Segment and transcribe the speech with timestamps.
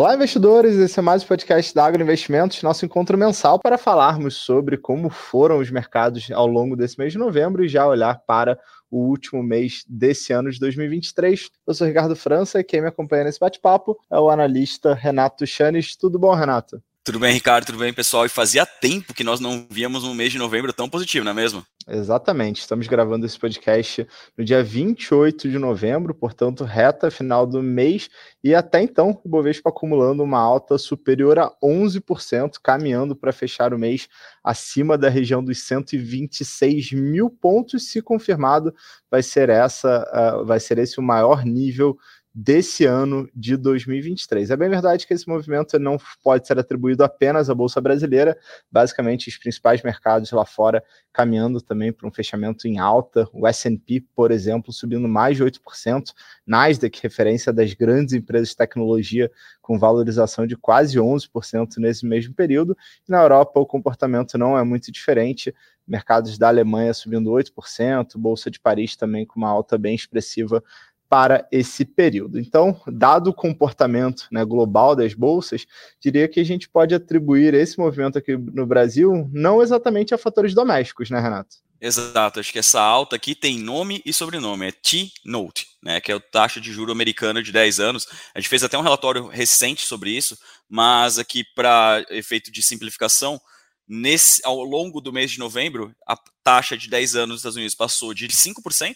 [0.00, 0.76] Olá, investidores!
[0.76, 5.10] Esse é mais um podcast da Agro Investimentos, nosso encontro mensal para falarmos sobre como
[5.10, 8.58] foram os mercados ao longo desse mês de novembro e já olhar para
[8.90, 11.50] o último mês desse ano de 2023.
[11.66, 15.94] Eu sou Ricardo França e quem me acompanha nesse bate-papo é o analista Renato Chanes.
[15.94, 16.82] Tudo bom, Renato?
[17.02, 17.64] Tudo bem, Ricardo?
[17.64, 18.26] Tudo bem, pessoal?
[18.26, 21.34] E fazia tempo que nós não víamos um mês de novembro tão positivo, não é
[21.34, 21.64] mesmo?
[21.88, 22.60] Exatamente.
[22.60, 24.06] Estamos gravando esse podcast
[24.36, 28.10] no dia 28 de novembro, portanto, reta final do mês.
[28.44, 33.78] E até então, o Bovespa acumulando uma alta superior a 11%, caminhando para fechar o
[33.78, 34.06] mês
[34.44, 37.88] acima da região dos 126 mil pontos.
[37.90, 38.74] Se confirmado,
[39.10, 41.98] vai ser essa, uh, vai ser esse o maior nível
[42.32, 44.50] desse ano de 2023.
[44.50, 48.38] É bem verdade que esse movimento não pode ser atribuído apenas à Bolsa Brasileira,
[48.70, 54.04] basicamente os principais mercados lá fora caminhando também para um fechamento em alta, o S&P,
[54.14, 56.12] por exemplo, subindo mais de 8%,
[56.46, 62.76] Nasdaq, referência das grandes empresas de tecnologia, com valorização de quase 11% nesse mesmo período,
[63.08, 65.52] e na Europa o comportamento não é muito diferente,
[65.86, 70.62] mercados da Alemanha subindo 8%, Bolsa de Paris também com uma alta bem expressiva
[71.10, 72.38] para esse período.
[72.38, 75.66] Então, dado o comportamento né, global das bolsas,
[76.00, 80.54] diria que a gente pode atribuir esse movimento aqui no Brasil não exatamente a fatores
[80.54, 81.56] domésticos, né, Renato?
[81.80, 86.14] Exato, acho que essa alta aqui tem nome e sobrenome, é T-Note, né, que é
[86.14, 88.06] a taxa de juro americana de 10 anos.
[88.32, 93.40] A gente fez até um relatório recente sobre isso, mas aqui para efeito de simplificação,
[93.88, 97.74] nesse ao longo do mês de novembro, a taxa de 10 anos dos Estados Unidos
[97.74, 98.94] passou de 5%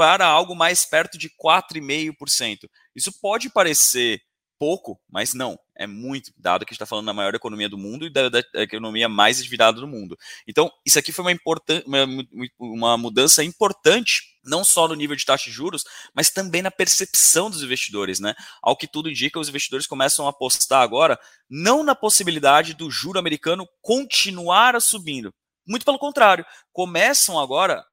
[0.00, 2.70] para algo mais perto de 4,5%.
[2.96, 4.18] Isso pode parecer
[4.58, 7.76] pouco, mas não, é muito, dado que a gente está falando da maior economia do
[7.76, 10.16] mundo e da, da, economia mais endividada do mundo.
[10.48, 11.38] Então, isso aqui foi uma,
[11.84, 12.26] uma,
[12.58, 17.50] uma mudança importante, não só no nível de taxa de juros, mas também na percepção
[17.50, 18.34] dos investidores, né?
[18.62, 23.18] Ao que tudo indica, os investidores começam a apostar agora não na possibilidade do juro
[23.18, 25.30] americano continuar subindo.
[25.66, 27.84] Muito pelo contrário, começam agora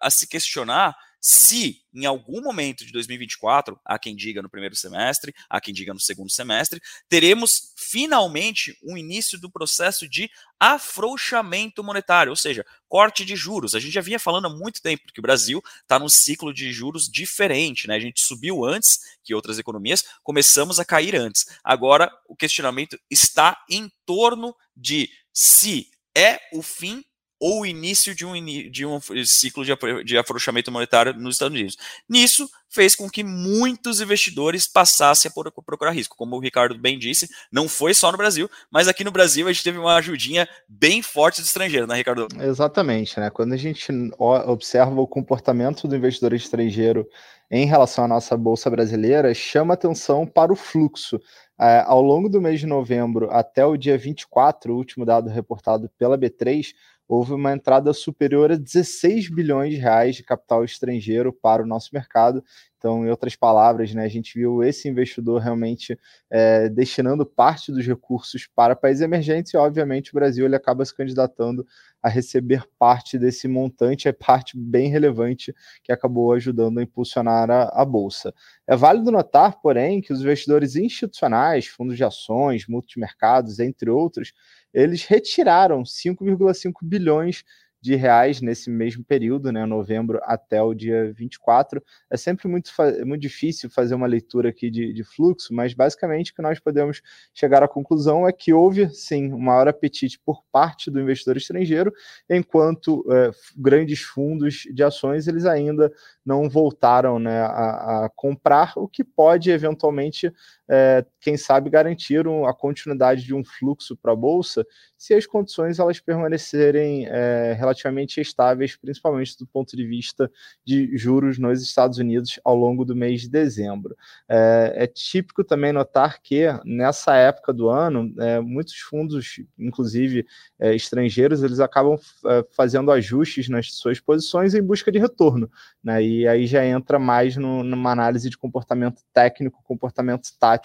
[0.00, 5.32] a se questionar se em algum momento de 2024, há quem diga no primeiro semestre,
[5.48, 10.28] há quem diga no segundo semestre, teremos finalmente um início do processo de
[10.58, 13.74] afrouxamento monetário, ou seja, corte de juros.
[13.74, 16.72] A gente já vinha falando há muito tempo que o Brasil está num ciclo de
[16.72, 17.94] juros diferente, né?
[17.94, 21.44] A gente subiu antes que outras economias, começamos a cair antes.
[21.62, 27.04] Agora o questionamento está em torno de se é o fim
[27.42, 28.32] ou o início de um,
[28.70, 29.64] de um ciclo
[30.04, 31.76] de, afrouxamento monetário nos Estados Unidos.
[32.08, 36.16] Nisso, fez com que muitos investidores passassem a procurar risco.
[36.16, 39.52] Como o Ricardo bem disse, não foi só no Brasil, mas aqui no Brasil a
[39.52, 42.28] gente teve uma ajudinha bem forte do estrangeiro, né, Ricardo?
[42.40, 43.28] Exatamente, né?
[43.28, 43.88] Quando a gente
[44.18, 47.04] observa o comportamento do investidor estrangeiro
[47.50, 51.20] em relação à nossa bolsa brasileira, chama atenção para o fluxo.
[51.60, 55.90] É, ao longo do mês de novembro até o dia 24, o último dado reportado
[55.98, 56.72] pela B3,
[57.14, 61.90] houve uma entrada superior a 16 bilhões de reais de capital estrangeiro para o nosso
[61.92, 62.42] mercado.
[62.78, 65.96] Então, em outras palavras, né, a gente viu esse investidor realmente
[66.30, 70.96] é, destinando parte dos recursos para países emergentes e, obviamente, o Brasil ele acaba se
[70.96, 71.66] candidatando
[72.02, 77.64] a receber parte desse montante, é parte bem relevante que acabou ajudando a impulsionar a,
[77.74, 78.34] a Bolsa.
[78.66, 84.32] É válido notar, porém, que os investidores institucionais, fundos de ações, multimercados, entre outros,
[84.72, 87.44] eles retiraram 5,5 bilhões
[87.82, 91.82] de reais nesse mesmo período, né, novembro até o dia 24.
[92.08, 92.70] É sempre muito,
[93.04, 97.02] muito difícil fazer uma leitura aqui de, de, fluxo, mas basicamente o que nós podemos
[97.34, 101.92] chegar à conclusão é que houve, sim, um maior apetite por parte do investidor estrangeiro,
[102.30, 105.92] enquanto é, grandes fundos de ações eles ainda
[106.24, 110.32] não voltaram né, a, a comprar, o que pode eventualmente,
[110.74, 114.66] é, quem sabe, garantir a continuidade de um fluxo para a Bolsa,
[114.96, 120.30] se as condições elas permanecerem é, relativamente estáveis, principalmente do ponto de vista
[120.64, 123.94] de juros nos Estados Unidos ao longo do mês de dezembro.
[124.26, 130.24] É, é típico também notar que nessa época do ano, é, muitos fundos, inclusive
[130.58, 135.50] é, estrangeiros, eles acabam é, fazendo ajustes nas suas posições em busca de retorno,
[135.84, 136.02] né?
[136.02, 140.61] E aí já entra mais no, numa análise de comportamento técnico, comportamento tático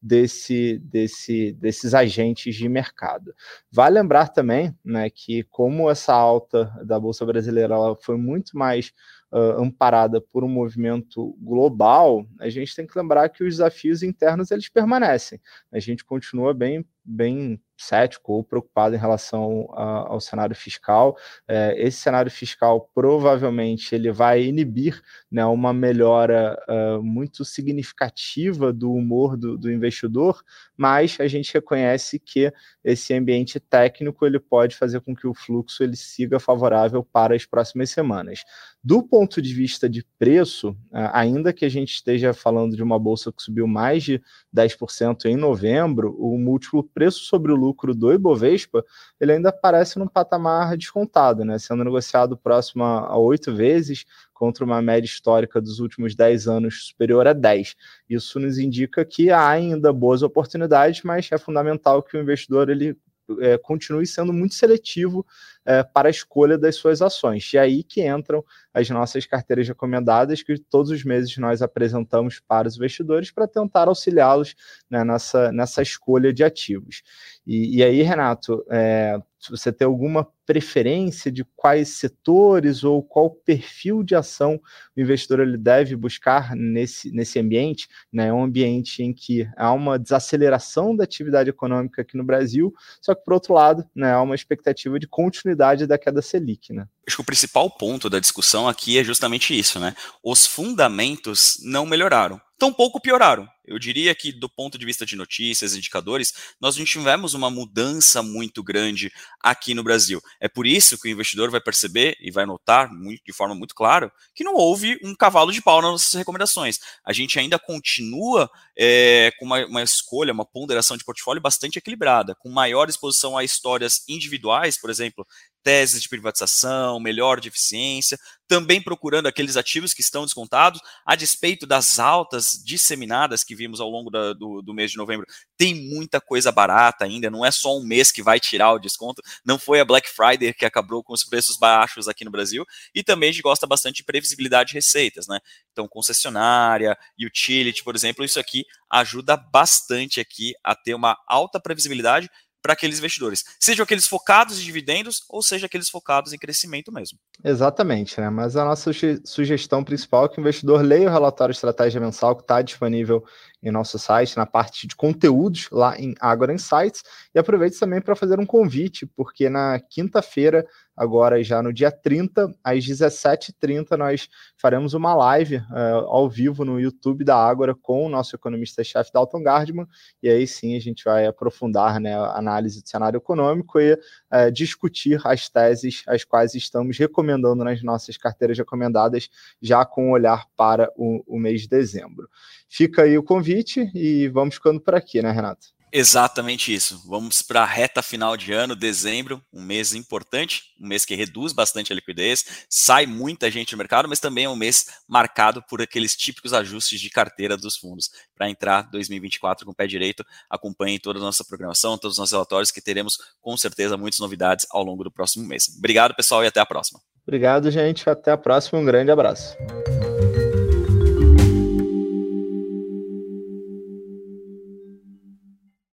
[0.00, 3.34] desse, desse, desses agentes de mercado.
[3.70, 8.92] Vale lembrar também né, que, como essa alta da Bolsa Brasileira ela foi muito mais
[9.32, 14.50] uh, amparada por um movimento global, a gente tem que lembrar que os desafios internos
[14.50, 15.40] eles permanecem.
[15.72, 21.16] A gente continua bem bem cético ou preocupado em relação a, ao cenário fiscal.
[21.46, 28.92] É, esse cenário fiscal provavelmente ele vai inibir né, uma melhora uh, muito significativa do
[28.92, 30.42] humor do, do, investidor,
[30.76, 35.82] mas a gente reconhece que esse ambiente técnico ele pode fazer com que o fluxo
[35.82, 38.44] ele siga favorável para as próximas semanas.
[38.82, 42.98] Do ponto de vista de preço, uh, ainda que a gente esteja falando de uma
[42.98, 44.22] bolsa que subiu mais de
[44.54, 48.84] 10% em novembro, o múltiplo preço sobre o lucro do Ibovespa,
[49.20, 54.82] ele ainda aparece num patamar descontado, né, sendo negociado próximo a oito vezes, contra uma
[54.82, 57.74] média histórica dos últimos 10 anos superior a 10.
[58.08, 62.96] Isso nos indica que há ainda boas oportunidades, mas é fundamental que o investidor ele
[63.40, 65.26] é, continue sendo muito seletivo
[65.64, 67.52] é, para a escolha das suas ações.
[67.52, 72.68] E aí que entram as nossas carteiras recomendadas, que todos os meses nós apresentamos para
[72.68, 74.54] os investidores para tentar auxiliá-los
[74.90, 77.02] né, nessa, nessa escolha de ativos.
[77.46, 79.18] E, e aí, Renato, é,
[79.50, 84.60] você tem alguma preferência de quais setores ou qual perfil de ação
[84.96, 87.88] o investidor ele deve buscar nesse, nesse ambiente?
[88.12, 88.28] Né?
[88.28, 93.14] É um ambiente em que há uma desaceleração da atividade econômica aqui no Brasil, só
[93.14, 96.72] que, por outro lado, né, há uma expectativa de continuidade da queda Selic.
[96.72, 96.86] Né?
[97.06, 99.94] Acho que o principal ponto da discussão aqui é justamente isso, né?
[100.22, 103.46] Os fundamentos não melhoraram tampouco pioraram.
[103.64, 108.22] Eu diria que, do ponto de vista de notícias, indicadores, nós não tivemos uma mudança
[108.22, 110.20] muito grande aqui no Brasil.
[110.40, 113.74] É por isso que o investidor vai perceber e vai notar muito, de forma muito
[113.74, 116.78] clara que não houve um cavalo de pau nas nossas recomendações.
[117.04, 122.34] A gente ainda continua é, com uma, uma escolha, uma ponderação de portfólio bastante equilibrada,
[122.34, 125.26] com maior exposição a histórias individuais, por exemplo,
[125.64, 131.66] teses de privatização, melhor de eficiência, também procurando aqueles ativos que estão descontados, a despeito
[131.66, 135.26] das altas disseminadas que vimos ao longo da, do, do, mês de novembro.
[135.56, 139.22] Tem muita coisa barata ainda, não é só um mês que vai tirar o desconto,
[139.44, 142.64] não foi a Black Friday que acabou com os preços baixos aqui no Brasil,
[142.94, 145.40] e também a gente gosta bastante de previsibilidade de receitas, né?
[145.72, 152.28] Então, concessionária, utility, por exemplo, isso aqui ajuda bastante aqui a ter uma alta previsibilidade
[152.64, 157.18] para aqueles investidores, sejam aqueles focados em dividendos ou seja aqueles focados em crescimento mesmo.
[157.44, 158.30] Exatamente, né?
[158.30, 158.90] Mas a nossa
[159.22, 163.22] sugestão principal é que o investidor leia o relatório estratégia mensal que está disponível
[163.64, 167.02] em nosso site, na parte de conteúdos lá em Agora Insights,
[167.34, 170.66] e aproveite também para fazer um convite, porque na quinta-feira
[170.96, 176.78] agora já no dia 30, às 17h30, nós faremos uma live uh, ao vivo no
[176.78, 179.88] YouTube da Ágora com o nosso economista-chefe Dalton Gardman,
[180.22, 184.52] e aí sim a gente vai aprofundar né, a análise do cenário econômico e uh,
[184.52, 189.28] discutir as teses as quais estamos recomendando nas nossas carteiras recomendadas,
[189.60, 192.28] já com um olhar para o, o mês de dezembro.
[192.76, 195.68] Fica aí o convite e vamos ficando por aqui, né, Renato?
[195.92, 197.00] Exatamente isso.
[197.08, 201.52] Vamos para a reta final de ano, dezembro, um mês importante, um mês que reduz
[201.52, 205.80] bastante a liquidez, sai muita gente no mercado, mas também é um mês marcado por
[205.80, 208.10] aqueles típicos ajustes de carteira dos fundos.
[208.34, 212.32] Para entrar 2024 com o pé direito, acompanhe toda a nossa programação, todos os nossos
[212.32, 215.66] relatórios, que teremos com certeza muitas novidades ao longo do próximo mês.
[215.78, 216.98] Obrigado, pessoal, e até a próxima.
[217.24, 218.10] Obrigado, gente.
[218.10, 218.80] Até a próxima.
[218.80, 219.56] Um grande abraço.